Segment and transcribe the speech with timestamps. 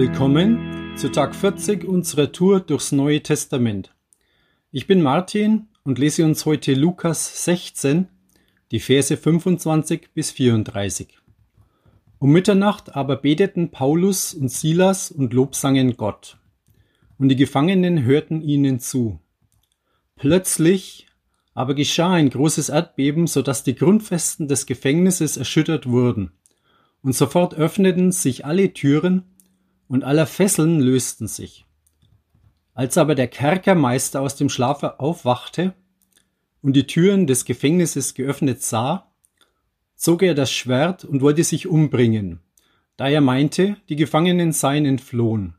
[0.00, 3.94] Willkommen zu Tag 40 unserer Tour durchs Neue Testament.
[4.72, 8.08] Ich bin Martin und lese uns heute Lukas 16,
[8.70, 11.18] die Verse 25 bis 34.
[12.18, 16.38] Um Mitternacht aber beteten Paulus und Silas und lobsangen Gott.
[17.18, 19.20] Und die Gefangenen hörten ihnen zu.
[20.16, 21.08] Plötzlich
[21.52, 26.32] aber geschah ein großes Erdbeben, so dass die Grundfesten des Gefängnisses erschüttert wurden.
[27.02, 29.24] Und sofort öffneten sich alle Türen
[29.90, 31.66] und aller Fesseln lösten sich.
[32.74, 35.74] Als aber der Kerkermeister aus dem Schlafe aufwachte
[36.62, 39.10] und die Türen des Gefängnisses geöffnet sah,
[39.96, 42.38] zog er das Schwert und wollte sich umbringen,
[42.96, 45.56] da er meinte, die Gefangenen seien entflohen.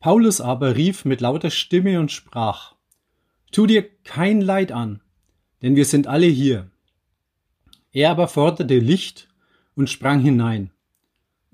[0.00, 2.74] Paulus aber rief mit lauter Stimme und sprach,
[3.52, 5.02] Tu dir kein Leid an,
[5.60, 6.70] denn wir sind alle hier.
[7.92, 9.28] Er aber forderte Licht
[9.74, 10.70] und sprang hinein.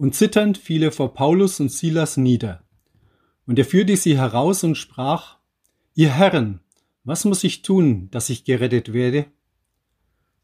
[0.00, 2.62] Und zitternd fiel er vor Paulus und Silas nieder.
[3.46, 5.36] Und er führte sie heraus und sprach,
[5.94, 6.60] Ihr Herren,
[7.04, 9.26] was muss ich tun, dass ich gerettet werde?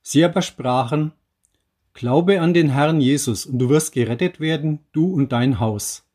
[0.02, 1.12] Sie aber sprachen,
[1.94, 6.06] Glaube an den Herrn Jesus, und du wirst gerettet werden, du und dein Haus.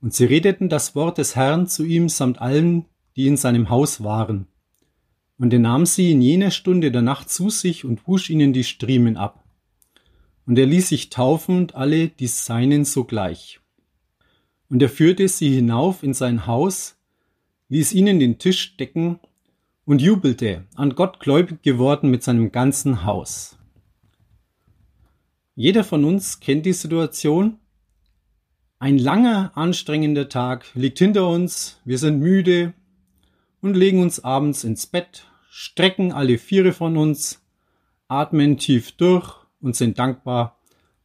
[0.00, 4.02] Und sie redeten das Wort des Herrn zu ihm samt allen, die in seinem Haus
[4.02, 4.48] waren.
[5.38, 8.64] Und er nahm sie in jener Stunde der Nacht zu sich und wusch ihnen die
[8.64, 9.44] Striemen ab.
[10.48, 13.60] Und er ließ sich taufen und alle die Seinen sogleich.
[14.70, 16.96] Und er führte sie hinauf in sein Haus,
[17.68, 19.20] ließ ihnen den Tisch decken
[19.84, 23.58] und jubelte, an Gott gläubig geworden mit seinem ganzen Haus.
[25.54, 27.58] Jeder von uns kennt die Situation.
[28.78, 32.72] Ein langer, anstrengender Tag liegt hinter uns, wir sind müde
[33.60, 37.44] und legen uns abends ins Bett, strecken alle Viere von uns,
[38.08, 40.58] atmen tief durch und sind dankbar,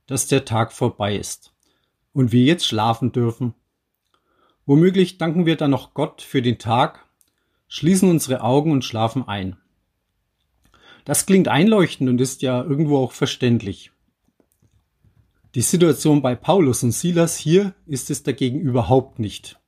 [0.08, 1.54] dass der Tag vorbei ist
[2.14, 3.54] und wir jetzt schlafen dürfen.
[4.66, 7.06] Womöglich danken wir dann noch Gott für den Tag
[7.68, 9.58] schließen unsere Augen und schlafen ein.
[11.06, 13.92] Das klingt einleuchtend und ist ja irgendwo auch verständlich.
[15.56, 19.60] Die Situation bei Paulus und Silas hier ist es dagegen überhaupt nicht.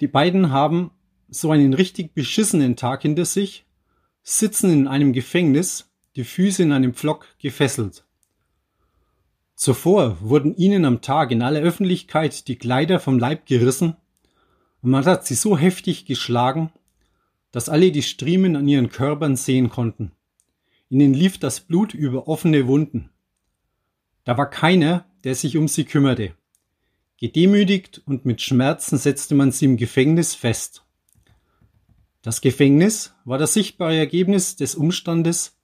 [0.00, 0.90] Die beiden haben
[1.28, 3.64] so einen richtig beschissenen Tag hinter sich,
[4.24, 8.04] sitzen in einem Gefängnis, die Füße in einem Pflock gefesselt.
[9.54, 13.96] Zuvor wurden ihnen am Tag in aller Öffentlichkeit die Kleider vom Leib gerissen
[14.82, 16.72] und man hat sie so heftig geschlagen,
[17.52, 20.12] dass alle die Striemen an ihren Körpern sehen konnten.
[20.88, 23.10] Ihnen lief das Blut über offene Wunden.
[24.24, 26.34] Da war keiner, der sich um sie kümmerte.
[27.18, 30.84] Gedemütigt und mit Schmerzen setzte man sie im Gefängnis fest.
[32.22, 35.56] Das Gefängnis war das sichtbare Ergebnis des Umstandes,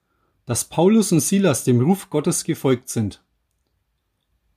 [0.48, 3.22] dass Paulus und Silas dem Ruf Gottes gefolgt sind.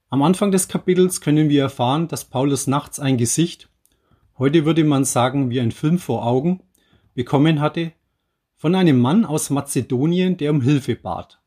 [0.07, 3.67] Am Anfang des Kapitels können wir erfahren, dass Paulus nachts ein Gesicht
[4.37, 6.61] heute würde man sagen wie ein Film vor Augen,
[7.13, 7.91] bekommen hatte
[8.55, 11.41] von einem Mann aus Mazedonien, der um Hilfe bat.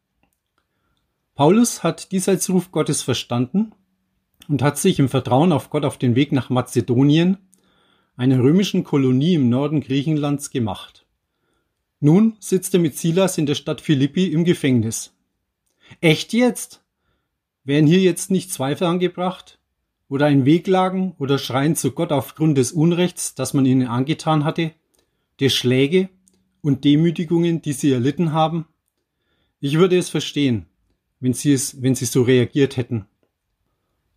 [1.34, 3.72] Paulus hat dies als Ruf Gottes verstanden
[4.46, 7.38] und hat sich im Vertrauen auf Gott auf den Weg nach Mazedonien,
[8.16, 11.03] einer römischen Kolonie im Norden Griechenlands, gemacht.
[12.04, 15.14] Nun sitzt er mit Silas in der Stadt Philippi im Gefängnis.
[16.00, 16.82] Echt jetzt?
[17.64, 19.58] Wären hier jetzt nicht Zweifel angebracht?
[20.08, 24.72] oder ein Wehklagen oder Schreien zu Gott aufgrund des Unrechts, das man ihnen angetan hatte,
[25.40, 26.08] der Schläge
[26.62, 28.66] und Demütigungen, die sie erlitten haben?
[29.60, 30.66] Ich würde es verstehen,
[31.20, 33.06] wenn sie es, wenn sie so reagiert hätten.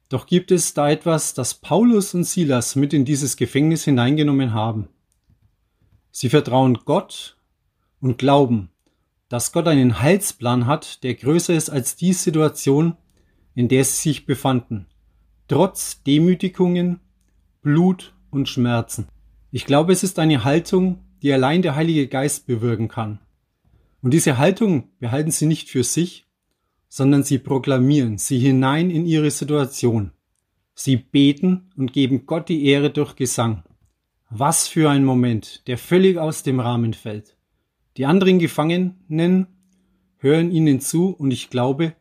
[0.10, 4.90] Doch gibt es da etwas, das Paulus und Silas mit in dieses Gefängnis hineingenommen haben.
[6.12, 7.37] Sie vertrauen Gott
[8.00, 8.70] und glauben,
[9.30, 12.96] dass Gott einen Heilsplan hat, der größer ist als die Situation,
[13.56, 14.88] in der sie sich befanden
[15.48, 17.00] trotz Demütigungen,
[17.62, 19.08] Blut und Schmerzen.
[19.52, 23.20] Ich glaube, es ist eine Haltung, die allein der Heilige Geist bewirken kann.
[24.02, 26.26] Und diese Haltung behalten sie nicht für sich,
[26.90, 30.12] sondern sie proklamieren sie hinein in ihre Situation.
[30.74, 33.64] Sie beten und geben Gott die Ehre durch Gesang.
[34.30, 37.37] Was für ein Moment, der völlig aus dem Rahmen fällt.
[37.98, 39.48] Die anderen Gefangenen
[40.18, 41.96] hören ihnen zu und ich glaube,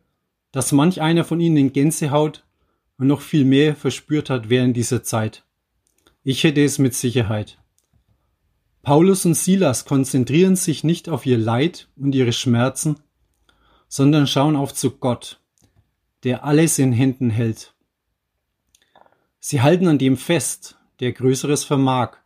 [0.52, 2.44] dass manch einer von ihnen Gänsehaut
[2.98, 5.44] und noch viel mehr verspürt hat während dieser Zeit.
[6.22, 7.58] Ich hätte es mit Sicherheit.
[8.82, 13.00] Paulus und Silas konzentrieren sich nicht auf ihr Leid und ihre Schmerzen,
[13.88, 15.40] sondern schauen auf zu Gott,
[16.24, 17.74] der alles in Händen hält.
[19.40, 22.18] Sie halten an dem fest, der Größeres vermag,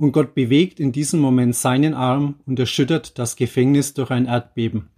[0.00, 4.88] und Gott bewegt in diesem Moment seinen Arm und erschüttert das Gefängnis durch ein Erdbeben.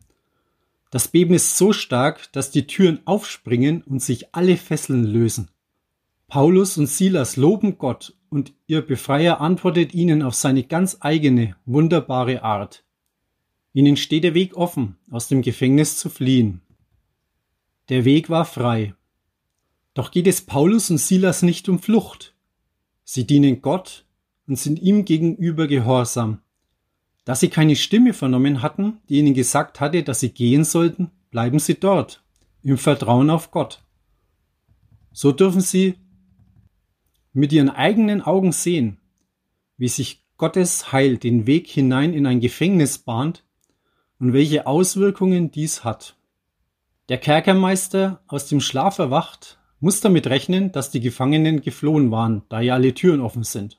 [0.91, 5.49] Das Beben ist so stark, dass die Türen aufspringen und sich alle Fesseln lösen.
[6.29, 12.45] Paulus und Silas loben Gott und ihr Befreier antwortet ihnen auf seine ganz eigene, wunderbare
[12.45, 12.85] Art.
[13.73, 16.61] Ihnen steht der Weg offen, aus dem Gefängnis zu fliehen.
[17.89, 18.95] Der Weg war frei.
[19.95, 22.37] Doch geht es Paulus und Silas nicht um Flucht.
[23.03, 24.05] Sie dienen Gott
[24.53, 26.43] und sind ihm gegenüber gehorsam.
[27.25, 31.59] Da sie keine Stimme vernommen hatten, die ihnen gesagt hatte, dass sie gehen sollten, bleiben
[31.59, 32.23] sie dort,
[32.63, 33.83] im Vertrauen auf Gott.
[35.11, 35.95] So dürfen sie
[37.33, 38.99] mit ihren eigenen Augen sehen,
[39.79, 43.45] wie sich Gottes Heil den Weg hinein in ein Gefängnis bahnt
[44.19, 46.15] und welche Auswirkungen dies hat.
[47.09, 52.61] Der Kerkermeister aus dem Schlaf erwacht, muss damit rechnen, dass die Gefangenen geflohen waren, da
[52.61, 53.79] ja alle Türen offen sind.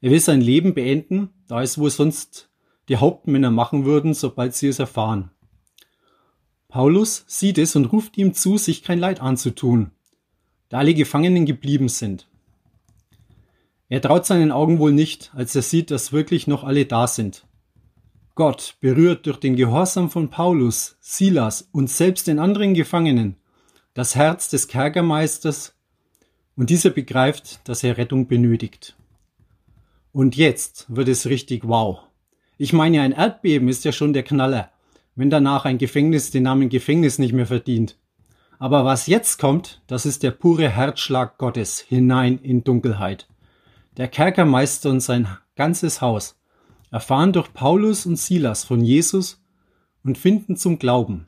[0.00, 2.48] Er will sein Leben beenden, da es wohl sonst
[2.88, 5.30] die Hauptmänner machen würden, sobald sie es erfahren.
[6.68, 9.92] Paulus sieht es und ruft ihm zu, sich kein Leid anzutun,
[10.68, 12.28] da alle Gefangenen geblieben sind.
[13.88, 17.46] Er traut seinen Augen wohl nicht, als er sieht, dass wirklich noch alle da sind.
[18.34, 23.36] Gott, berührt durch den Gehorsam von Paulus, Silas und selbst den anderen Gefangenen,
[23.94, 25.74] das Herz des Kerkermeisters,
[26.56, 28.96] und dieser begreift, dass er Rettung benötigt.
[30.16, 31.98] Und jetzt wird es richtig wow.
[32.56, 34.70] Ich meine, ein Erdbeben ist ja schon der Knaller,
[35.14, 37.98] wenn danach ein Gefängnis den Namen Gefängnis nicht mehr verdient.
[38.58, 43.28] Aber was jetzt kommt, das ist der pure Herzschlag Gottes hinein in Dunkelheit.
[43.98, 46.40] Der Kerkermeister und sein ganzes Haus
[46.90, 49.44] erfahren durch Paulus und Silas von Jesus
[50.02, 51.26] und finden zum Glauben.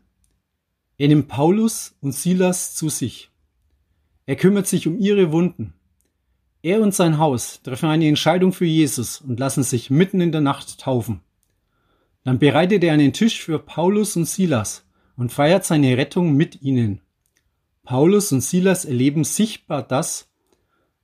[0.96, 3.28] Er nimmt Paulus und Silas zu sich.
[4.24, 5.74] Er kümmert sich um ihre Wunden.
[6.62, 10.40] Er und sein Haus treffen eine Entscheidung für Jesus und lassen sich mitten in der
[10.40, 11.20] Nacht taufen.
[12.24, 14.84] Dann bereitet er einen Tisch für Paulus und Silas
[15.16, 17.00] und feiert seine Rettung mit ihnen.
[17.84, 20.30] Paulus und Silas erleben sichtbar das,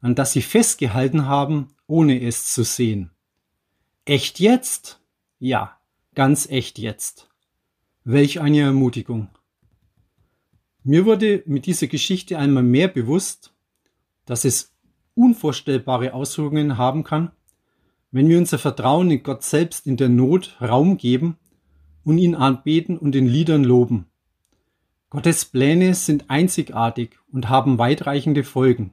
[0.01, 3.11] an das sie festgehalten haben, ohne es zu sehen.
[4.05, 5.01] Echt jetzt?
[5.39, 5.79] Ja,
[6.15, 7.31] ganz echt jetzt.
[8.05, 9.29] Welch eine Ermutigung.
[10.83, 13.55] Mir wurde mit dieser Geschichte einmal mehr bewusst,
[14.27, 14.74] dass es
[15.15, 17.31] unvorstellbare Auswirkungen haben kann,
[18.11, 21.37] wenn wir unser Vertrauen in Gott selbst in der Not Raum geben
[22.05, 24.07] und ihn anbeten und in Liedern loben.
[25.11, 28.93] Gottes Pläne sind einzigartig und haben weitreichende Folgen.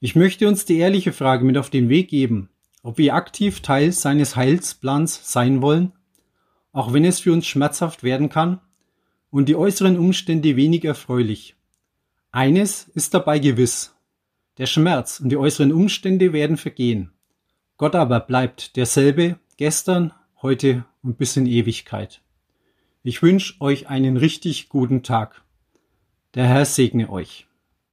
[0.00, 2.50] Ich möchte uns die ehrliche Frage mit auf den Weg geben,
[2.82, 5.92] ob wir aktiv Teil seines Heilsplans sein wollen,
[6.72, 8.60] auch wenn es für uns schmerzhaft werden kann
[9.30, 11.56] und die äußeren Umstände wenig erfreulich.
[12.30, 13.94] Eines ist dabei gewiss.
[14.58, 17.12] Der Schmerz und die äußeren Umstände werden vergehen.
[17.76, 20.12] Gott aber bleibt derselbe gestern,
[20.42, 22.22] heute und bis in Ewigkeit.
[23.04, 25.42] Ich wünsche euch einen richtig guten Tag.
[26.34, 27.46] Der Herr segne euch.